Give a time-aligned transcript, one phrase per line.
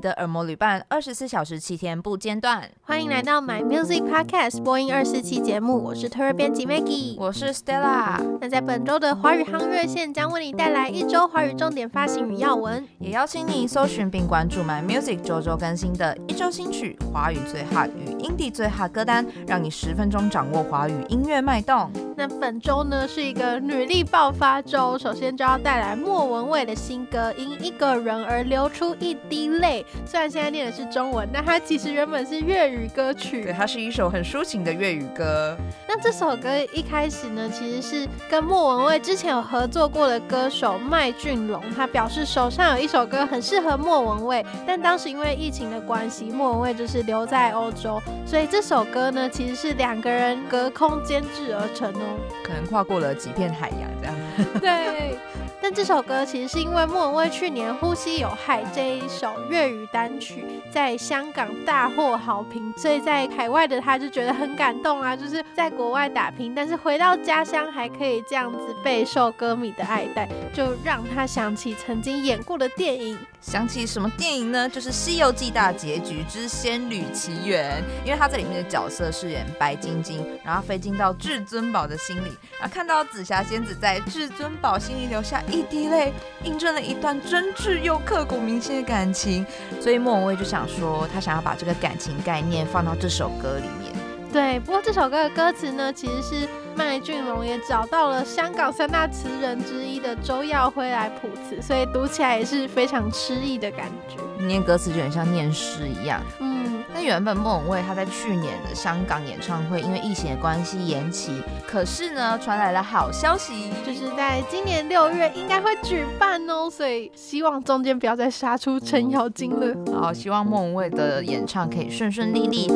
[0.00, 2.68] 的耳膜旅伴，二十四小时七天不间断。
[2.82, 8.18] 欢迎来到 My Music Podcast 播音二四期节目，我是特约编辑 Maggie，我是 Stella。
[8.40, 21.90] 那在本周的华语夯热线将为你带来一周华语重点发行与要闻，也邀请你搜寻并关注 My Music 周周更新的一周新曲、华语最 hot 与 indie 最 hot 歌单，让你十分钟掌握华语音乐脉动。
[22.16, 29.82] 那本周呢是一个女力爆发周，首先就要带来莫文蔚的新歌《因一个人而流出一滴泪》。
[30.04, 33.42] 虽然现在念的是中文，但它其实原本是粤语歌曲。
[33.44, 35.56] 对，它是一首很抒情的粤语歌。
[35.88, 52.18] 那这首歌一开始呢，其实是跟莫文蔚之前有合作过的歌手麦浚龙，他表示手上有一首歌很适合莫文蔚，但当时因为疫情的关系，莫文蔚就是留在欧洲，所以这首歌呢，其实是两个人隔空监制而成哦。
[52.44, 54.14] 可能跨过了几片海洋这样。
[54.60, 55.18] 对，
[55.62, 73.18] 但这首歌其实是因为莫文蔚去年《呼吸有害》这一首粤语单曲在香港大获好评，所以在海外的他就觉得很感动啊，就是在国外打拼，但是回到家乡还可以这样子备受歌迷的爱戴，就让他想起曾经演过的电影。
[73.40, 74.68] 想起什么电影呢？
[74.68, 86.12] 就是《西游记》大结局之《仙履奇缘》，因为他在里面的角色饰演白晶晶，然后飞进到至尊宝的心里，然后看到紫霞仙子在至尊宝心里留下一滴泪，
[86.44, 89.44] 印证了一段真挚又刻骨铭心的感情。
[89.80, 93.92] 所以莫文蔚就想说，他想要把这个感情概念放到这首歌里面。
[94.32, 104.16] 对，不过这首歌的歌词呢，其实是麦浚龙也找到了香港三大词人之一的周耀辉来谱词，所以读起来也是非常诗意的感觉。
[104.46, 106.22] 念歌词就很像念诗一样。
[106.38, 106.49] 嗯，
[106.92, 119.74] 那原本莫文蔚她在去年的香港演唱会因为疫情的关系延期，可是呢传来了好消息，就是在今年六月应该会举办哦，所以希望中间不要再杀出程咬金了。
[119.92, 122.70] 好，希望莫文蔚的演唱可以顺顺利利。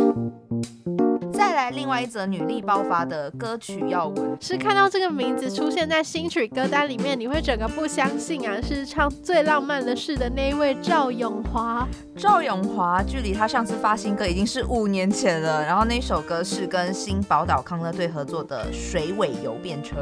[1.65, 8.61] 再来另外一则女力爆发的歌曲要闻，是看到这个名字出现在新曲歌单里面，你会整个不相信啊！
[8.61, 11.89] 是唱最浪漫的事的那一位赵永华。
[12.19, 19.97] 赵永华距离他上次发新歌已经是五年前了，然后那首歌是跟新宝岛康乐队合作的《水尾游便车》。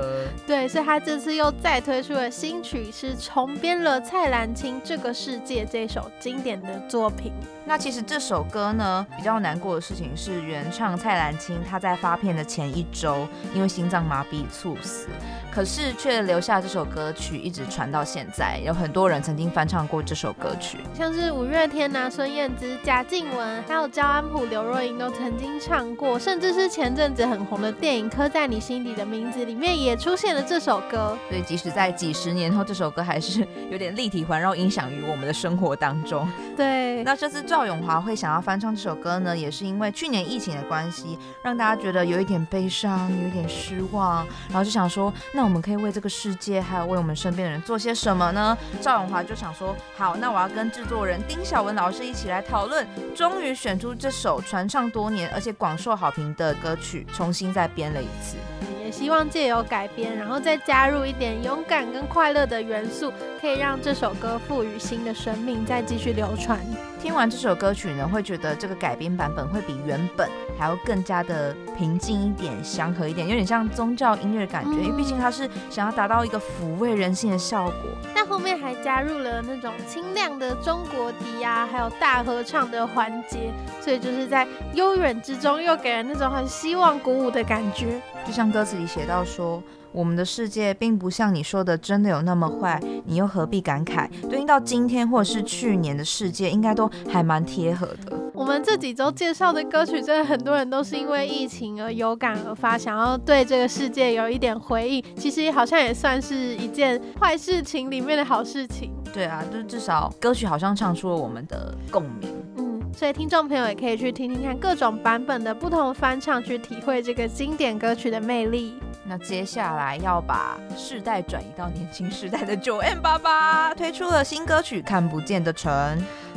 [0.44, 7.32] 对，所以他这次又再推出了新曲，是重编了蔡澜清《这个世界》这首经典的作品。
[7.64, 15.08] 那其实这首歌呢，比较难过的事情是原唱蔡澜清他在发片的前一周因为心脏麻痹猝死，
[15.52, 31.16] 可是却留下这首歌曲一直传到现在，有很多人曾经翻唱过这首歌曲，像是五月天呐、孙燕姿、贾静雯，还有焦安普、刘若英都曾经唱过，甚至是前阵子很红的电影《刻在你心底的名字》里面也出现了这首歌。
[31.28, 36.28] 所以即使在几十年后，这首歌还是 有点立体环绕影响于我们的生活当中。
[36.56, 48.56] 对，那这次赵永华会想要翻唱这首歌呢，也是因为去年疫情的关系，让大家觉得有一点悲伤，有一点失望，然后就想说，那我们可以为这个世界，还有为我们身边的人做些什么呢？
[48.80, 58.36] 赵永华就想说，好，那我要跟制作人丁晓文老师一起来讨论，终于选出这首传唱多年而且广受好评的歌曲，重新再编了一次。
[58.84, 66.60] 也希望借由改编，然后再加入一点勇敢跟快乐的元素，可以让这首歌赋予新的生命，再继续流传。
[67.02, 74.70] 听完这首歌曲呢，会觉得这个改编版本会比原本还要更加的平静一点、祥和一点，有点像宗教音乐的感觉。
[74.70, 77.90] 嗯、因为毕竟它是想要达到一个抚慰人心的效果。
[78.14, 88.00] 那后面还加入了那种清亮的中国笛啊，还有大合唱的环节，所以就是在悠远之中又给人那种很希望鼓舞的感觉。
[88.24, 89.60] 就像歌词里写到说。
[89.92, 94.08] 我们的世界并不像你说的真的有那么坏，你又何必感慨？
[94.28, 98.18] 对应到今天或者是去年的世界，应该都还蛮贴合的。
[98.34, 105.04] 我们这几周介绍的歌曲，真的很多人都是因为疫情而有感而发，想要对这个世界有一点回应。
[105.16, 108.92] 其实好像也算是一件坏事情里面的好事情。
[109.12, 112.30] 对啊，就至少歌曲好像唱出了我们的共鸣。
[112.56, 118.72] 嗯，所以听众朋友也可以去听听看各种版本的不同翻唱，去体会这个经典歌曲的魅力。
[119.04, 125.72] 那接下来要把世代转移到年轻世代的九 M 八八推出了新歌曲《看不见的城》。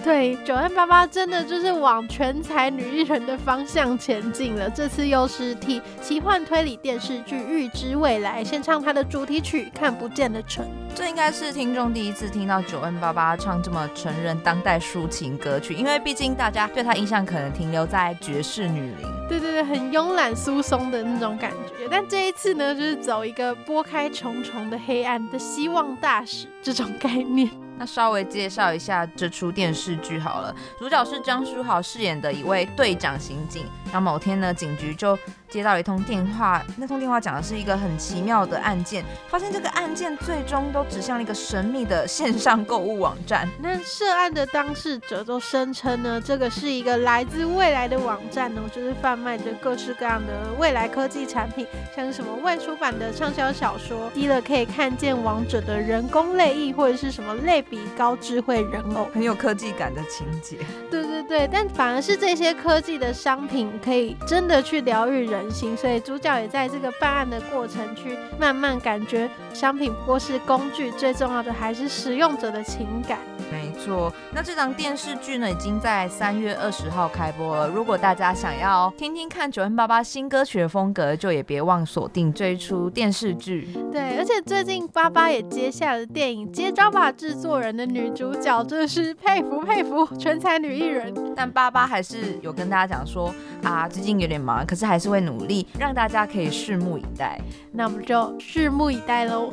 [0.03, 4.69] 对，9m88 真的就是往全才女艺人的方向前进了。
[4.69, 10.63] 这次又是替奇幻推理电视剧《预知未来》献唱他的主题曲《看不见的城》。
[10.93, 19.07] 这应该是听众第一次听到 9m88 唱这么成人当代抒情歌曲，因为毕竟大家对他印象可能停留在爵士女伶。
[19.27, 21.87] 对对对，很慵懒疏松的那种感觉。
[21.89, 27.49] 但这一次呢，就是走一个拨开重重的黑暗的希望大使这种概念。
[27.77, 33.65] 那稍微介绍一下这出电视剧好了，主角是张书豪饰演的一位队长刑警。
[33.91, 35.17] 那某天呢，警局就
[35.49, 43.47] 接到一通电话，那通电话讲的是一个很奇妙的案件，发现这个案件最终都指向了一个神秘的线上购物网站。
[43.59, 60.57] 那涉案的当事者都声称呢，这个是一个来自未来的网站呢，就是贩卖着各式各样的未来科技产品，像是什么未出版的畅销小说，低了可以看见王者的人工泪液，或者是什么类比高智慧人偶，很有科技感的情节。
[60.89, 63.65] 对对对，但反而是这些科技的商品。
[63.83, 73.17] 可以真的去疗愈人心，所以主角也在这个办案的过程去慢慢感觉，商品不过是工具，最重要的还是使用者的情感。
[73.49, 77.69] 没错，那这档电视剧呢，已经在三月二十号开播了。
[77.69, 83.69] 如果大家想要听听看 9m88 新歌曲的风格，就也别忘锁定这一出电视剧。
[83.91, 91.13] 对，而且最近八八也接下了电影《接招吧制作人》的女主角，真的是佩服佩服，全才女艺人。
[91.35, 97.39] 但八八还是有跟大家讲说啊，最近有点忙，可是还是会努力，让大家可以拭目以待。
[97.71, 99.44] 那我们就拭目以待喽。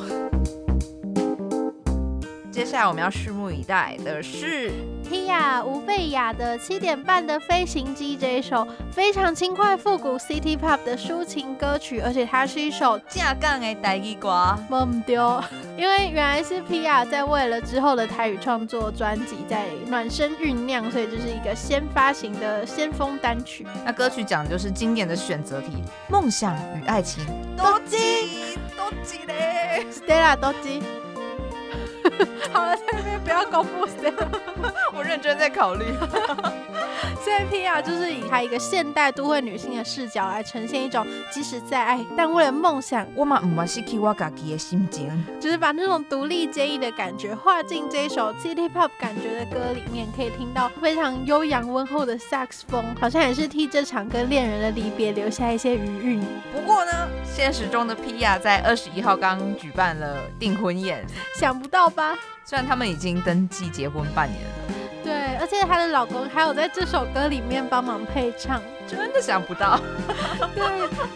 [2.50, 4.71] 接下来我们要拭目以待的是
[5.03, 14.55] Tia 吴贝雅的七点半的飞行机这一首非常轻快复古 City Pop 的抒情歌曲，而且它是一首架港的台语歌。
[14.71, 15.43] 懵丢，
[15.79, 23.67] 因为原来是 Tia 在为了之后的台语创作专辑在暖身酝酿，所以这是一个先发行的先锋单曲。
[23.85, 25.69] 那歌曲讲的就是经典的选择题：
[26.09, 27.25] 梦想与爱情，
[28.93, 31.01] 多吉多吉嘞，Stella 多吉。
[32.52, 33.82] 好了，在那边不要公布。
[34.94, 35.84] 我认真在考虑。
[37.22, 45.25] 所以 Pia 就是以她一个现代都会女性的视角来呈现一种，即使再爱，但为了梦想，我嘛唔失去我自己的心情。
[45.40, 56.20] 就是把那种独立坚毅的感觉画进这一首 City Pop 感觉的歌里面，可以听到非常悠扬温厚的萨克斯风，好像也是替这场跟恋人的离别留下一些余韵。
[56.52, 56.93] 不过呢，
[57.25, 61.05] 现实中的 Pia 在二十一号刚举办了订婚宴，
[61.38, 61.88] 想不到
[62.44, 64.81] 虽然他们已经登记结婚半年了。
[65.02, 69.81] 对，而且她的老公还有在这首歌里面帮忙配唱，真的想不到。
[70.54, 70.62] 对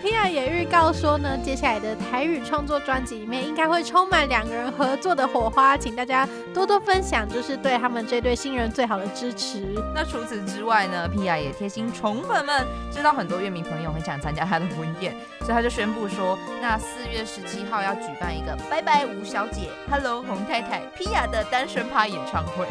[0.03, 9.63] ，Pia 也预告说呢，接下来的台语创作专辑里面应该会充满两个人合作的火花，请大家多多分享，就是对他们这对新人最好的支持。
[9.95, 22.67] 那除此之外呢，Pia 也贴心宠粉们知道很多乐迷朋友很想参加她的婚宴，所以他就宣布说，那四月十七号要举办一个拜拜吴小姐，Hello 红太太，Pia 的单身趴演唱会。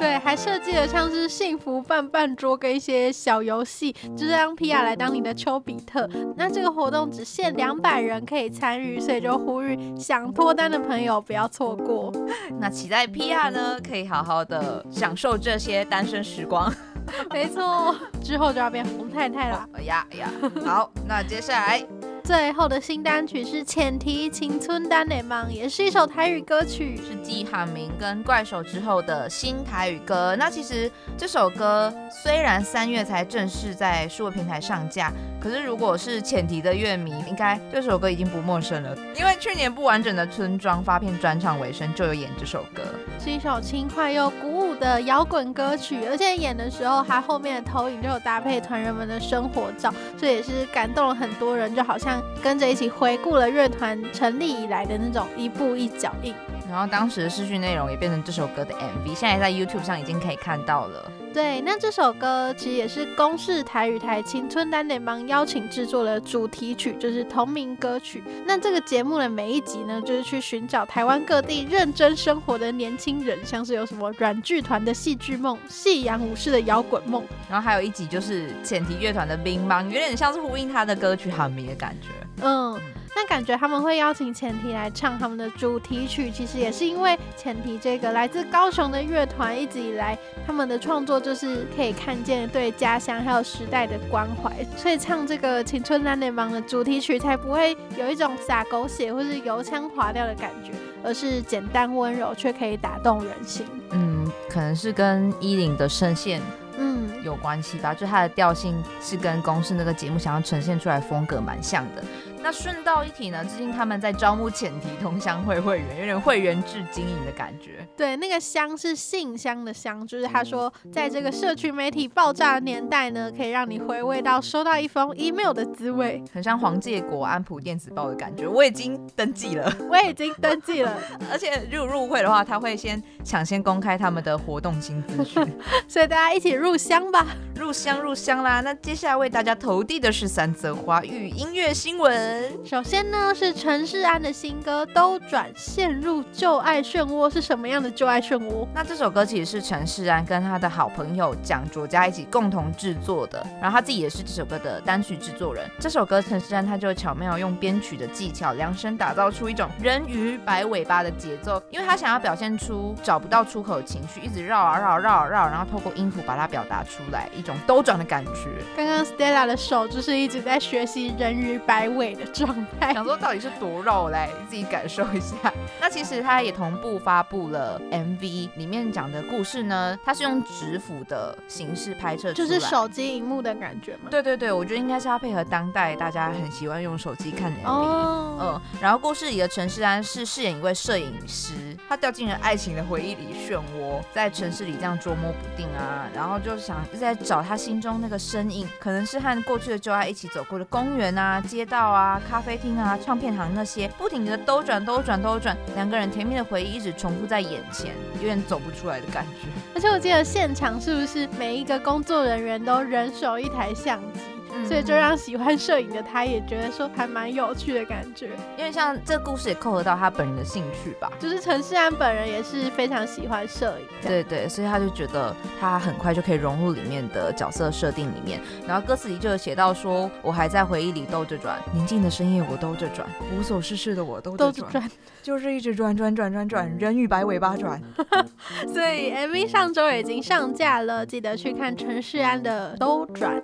[0.00, 6.08] 对，还设计了像是幸福伴伴桌跟一些小游戏，就是让 Pia 来当你的丘比特。
[6.34, 12.10] 那这个活动只限两百人可以参与，所以就呼吁想脱单的朋友不要错过。
[12.58, 16.72] 那期待 Pia 呢，可以好好的享受这些单身时光。
[17.30, 17.94] 没错，
[18.24, 19.68] 之后就要变红太太了。
[19.74, 20.30] 哎呀哎呀，
[20.64, 21.99] 好，那接下来。
[22.30, 30.36] 最后的新单曲是《浅提青春单的梦》，也是一首台语歌曲，是继韩明跟怪手之后的新台语歌。
[30.38, 30.88] 那其实
[31.18, 31.92] 这首歌
[32.22, 42.82] 虽然三月才正式在数位平台上架，可是如果是浅提的乐迷，应该这首歌已经不陌生了，因为去年不完整的村庄发片专场尾声就有演这首歌，
[43.18, 52.19] 是一首轻快又鼓舞的摇滚歌曲，而且演的时候还后面的投影就有搭配团员们的生活照，这也是感动了很多人，就好像。
[52.42, 56.34] 跟着一起回顾了乐团成立以来的那种一步一脚印，
[56.70, 61.10] 然后当时的视讯内容也变成这首歌的 MV，现在在 YouTube 上已经可以看到了。
[61.34, 68.22] 对，那这首歌其实也是公视台语台青春单联帮邀请制作的主题曲，就是同名歌曲。
[68.46, 82.08] 那这个节目的每一集呢，就是去寻找台湾各地认真生活的年轻人，像是有什么软剧团的戏剧梦、夕阳武士的摇滚梦，然后还有一集就是浅提乐团的乒乓，有点像是呼应他的歌曲《喊迷》的感觉。
[82.42, 82.80] 嗯。
[83.14, 103.66] 那感觉他们会邀请前提来唱他们的主题曲，其实也是因为前提这个来自高雄的乐团一直以来他们的创作就是可以看见对家乡还有时代的关怀，所以唱这个《青春男联盟》的主题曲才不会有一种洒狗血或是油腔滑调的感觉，而是简单温柔却可以打动人心。
[103.90, 106.40] 嗯，可能是跟依林的声线
[106.78, 112.02] 嗯有关系吧，就它的调性是跟公司那个节目想要呈现出来风格蛮像的。
[112.42, 117.86] 那顺道一提呢，最近他们在招募浅提同乡会会员，有点会员制经营的感觉。
[117.96, 128.48] 对，那个乡是信箱的乡，就是他说，在这个社群媒体爆炸的年代呢，可以让你回味到收到一封 email 的滋味，很像黄介国安普电子报的感觉。
[128.48, 130.98] 我已经登记了，我已经登记了，
[131.30, 135.46] 而且入入会的话，他会先抢先公开他们的活动新资讯，
[135.86, 137.26] 所以大家一起入乡吧。
[137.60, 138.62] 入乡入乡啦！
[138.62, 142.50] 那接下来为大家投递的是三则华语音乐新闻。
[142.64, 148.66] 首先呢，是陈势安的新歌《兜转陷入旧爱漩涡》，是什么样的旧爱漩涡？
[148.74, 155.68] 那这首歌其实是陈势安跟他的好朋友蒋卓佳一起共同制作的，然后他自己也是这首歌的单曲制作人。
[155.78, 167.49] 这首歌陈势安他就巧妙用编曲的技巧量身打造出一种人鱼摆尾巴的节奏，因为他想要表现出找不到出口的情绪，一直绕啊绕啊绕啊绕，然后透过音符把它表达出来一种。
[167.66, 168.48] 兜转的感觉。
[168.76, 175.52] 刚刚 Stella 的手就是一直在学习人鱼摆尾的状态，想说到底是多肉，来自己感受一下。
[175.80, 184.10] 那其实他也同步发布了 MV，里面讲的故事呢，他是用直幅的形式拍摄，就是手机荧幕的感觉嘛。
[184.10, 187.66] 对对对，我觉得应该是要配合当代大家很喜欢用手机看 MV。
[187.66, 188.36] 哦。
[188.40, 197.39] 嗯，然后故事里的陈世安是饰演一位摄影师，他掉进了爱情的回忆里漩涡，在城市里这样捉摸不定啊，然后就想在找。
[197.42, 209.48] 他心中那个身影，可能是和过去的旧爱一起走过的公园啊、街道啊、咖啡厅啊、唱片行那些，不停的兜转、兜转、兜转，两个人甜蜜的回忆一直重复在眼前，有点走不出来的感觉。
[209.74, 214.20] 而且我记得现场是不是每一个工作人员都人手一台相机？
[214.66, 228.40] 所以就让喜欢摄影的他也觉得说还蛮有趣的感觉，因为像这故事也扣合到他本人的兴趣吧，就是陈世安本人也是非常喜欢摄影，对对，所以他就觉得他很快就可以融入里面的角色设定里面。
[228.66, 234.90] 然后歌词里就有写到说，我还在回忆里兜着转，宁静的深夜我兜着转，无所事事的我兜着转，
[235.22, 237.80] 就是一直转转转转转，人与白尾巴转。
[238.72, 243.40] 所以 MV 上周已经上架了，记得去看陈世安的兜转。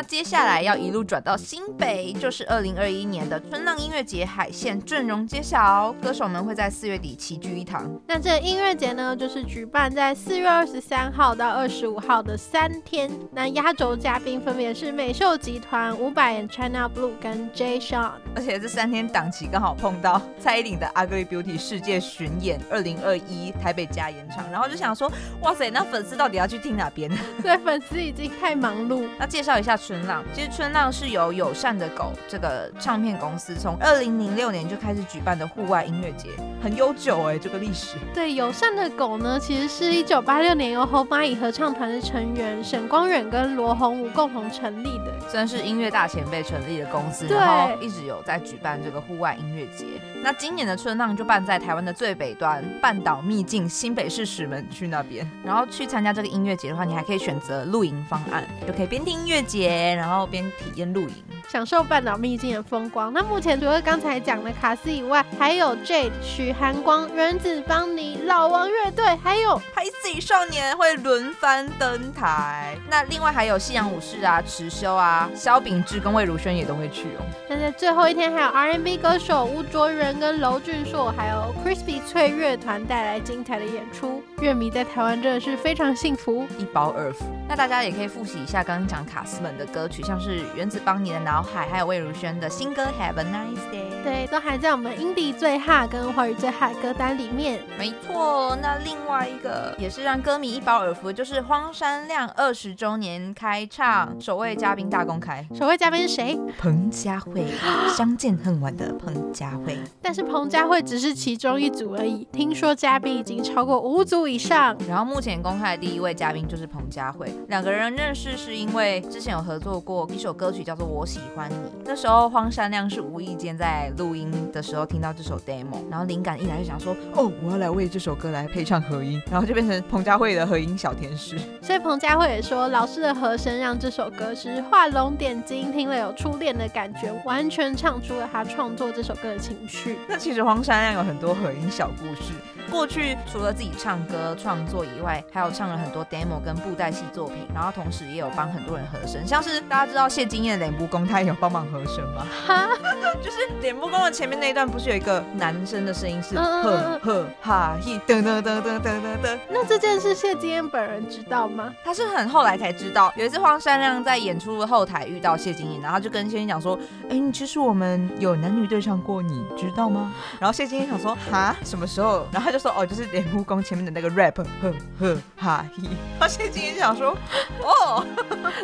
[0.00, 7.86] 那接下来要一路转到新北，就是二零二一年的春浪音乐节海线阵容揭晓，歌手们会在四月底齐聚一堂。
[8.06, 13.10] 那这个音乐节呢，就是举办在四月二十三号到二十五号的三天。
[13.30, 18.12] 那压轴嘉宾分别是美秀集团、伍佰、China Blue 跟 Jay s h a n。
[18.34, 27.10] 而且这三天档期刚好碰到蔡依林的 Ugly Beauty 世界巡演二零二一台北加演场，然后就想说，哇塞，那粉丝到底要去听哪边？
[27.42, 29.06] 对，粉丝已经太忙碌。
[29.18, 29.78] 那介绍一下。
[29.90, 36.28] 春浪其实春浪是由友善的狗这个唱片公司从二零零六年就开始举办的户外音乐节，
[36.62, 37.96] 很悠久哎，这个历史。
[38.14, 49.84] 对，友善的狗呢，其实是一九八六年由红蚂蚁合唱团的成员沈光远跟罗洪武共同成立的，算是音乐大前辈成立的公司，对然后一直有在举办这个户外音乐节。
[50.22, 55.28] 那今年的春浪就办在台湾的最北端，半岛秘境新北市石门区那边。
[55.44, 59.79] 然后去参加这个音乐节的话，你还可以选择露营方案，就可以边听音乐节。
[59.94, 61.14] 然后边体验露营，
[61.48, 63.12] 享受半岛秘境的风光。
[63.12, 72.76] 那目前除了刚才讲的卡斯以外，还有 Jade、许寒光、原子邦尼、老王乐队，还有 Pisces 少年会轮番登台。
[72.88, 77.24] 那另外还有夕阳武士啊、池修啊、萧秉治跟魏如萱也都会去哦。
[77.48, 84.22] 那在最后一天，还有 R&B 歌手吴卓源跟娄俊硕，还有 Crispy 脆乐团带来精彩的演出。
[84.40, 87.26] 乐迷在台湾真的是非常幸福，一包二福。
[87.46, 97.60] 那大家也可以复习一下刚刚讲卡斯们的歌曲，像是原子邦尼的脑海，还有魏如萱的新歌 Have a Nice Day，对，都还在我们 Indie 最 Hot 跟华语最 Hot 歌单里面。
[97.78, 106.38] 没错，那另外一个也是让歌迷一饱耳福，就是荒山亮二十周年开唱，首位嘉宾大公开，首位嘉宾是谁？
[106.58, 107.46] 彭佳慧，
[107.94, 109.78] 相见恨晚的彭佳慧。
[110.00, 114.76] 但是彭佳慧只是其中一组而已，听说嘉宾已经超过五组以上。
[114.88, 131.36] 然后目前公开的第一位嘉宾就是彭佳慧，两个人认识是因为之前有合作过一首歌曲叫做《我喜欢你》，那时候荒山亮是无意间在录音的时候听到这首 demo，然后灵感一来就想说，哦，我要来为这首歌来配唱合音，然后就变成彭佳慧的合音小天使。
[131.60, 139.98] 所以彭佳慧也说，老师的和声让这首歌是画龙点睛，听了有初恋的感觉，完全唱出了他创作这首歌的情绪。
[140.08, 142.32] 那其实荒山亮有很多合音小故事，
[142.70, 152.26] 过去除了自己唱歌创作以外，还有唱了很多 demo 跟布袋戏作品，然后同时也有帮很多人和声，像是大家知道谢金燕的脸部工，他也有帮忙和声吗？
[152.46, 152.68] 哈，
[153.22, 159.38] 就是脸部工的前面那一段，不是有一个男生的声音是呵呵哈嘿噔噔噔噔噔噔噔。
[159.48, 161.74] 那这件事谢金燕本人知道吗？
[161.84, 163.12] 他是很后来才知道。
[163.16, 175.82] 有一次黄山亮在演出后台遇到谢金燕，然后就跟谢金燕讲说：“哎、欸，其实我们有男女对唱过，你知道吗？”然后谢金燕想说：“哈，什么时候？”然后他就说：“哦，就是脸部工前面的那个 rap，呵呵哈嘿。”
[176.18, 177.16] 然后谢金燕想说
[177.62, 178.04] ：“哦，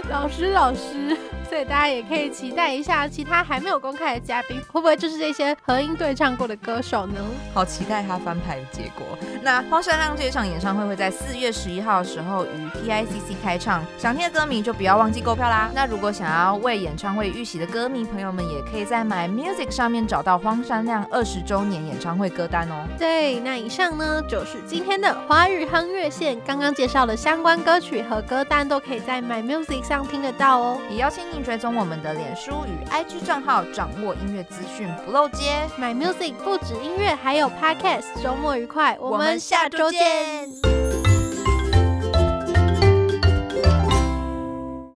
[0.09, 1.17] 老师老师。”
[1.49, 7.21] 所以大家也可以期期待一下其他还没有公开的嘉宾，会不会就是这些合音对唱过的歌手呢？
[7.53, 9.05] 好期待他翻牌的结果。
[9.43, 15.69] 那荒山亮这一场演唱会会在四月十一号的时候于 TICC 开唱，想听的歌迷就不要忘记购票啦。
[15.75, 22.87] 那如果想要为演唱会预习的歌迷朋友们，也可以在 My Music 上面找到荒山亮二十周年演唱会歌单哦。
[22.97, 30.81] 对，那以上呢就是今天的华语夯乐线，刚刚介绍的相关歌曲和歌单都可以在 My Music 上听得到哦。
[30.89, 35.69] 也邀请您追踪我们的脸书与 IG 账号，掌握音乐资讯不漏接。
[35.79, 38.23] My Music 不止音乐，还有 Podcast。
[38.23, 40.66] 周末愉快，我们下周见。